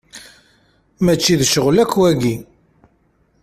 [1.03, 2.35] Mačči d ccɣel akk wagi.